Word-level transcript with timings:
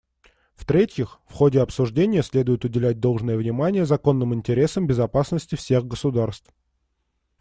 В-третьих, 0.55 1.19
в 1.27 1.33
ходе 1.33 1.61
обсуждения 1.61 2.23
следует 2.23 2.65
уделять 2.65 2.99
должное 2.99 3.37
внимание 3.37 3.85
законным 3.85 4.33
интересам 4.33 4.87
безопасности 4.87 5.53
всех 5.53 5.85
государств. 5.85 6.51